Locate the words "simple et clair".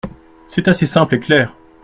0.87-1.55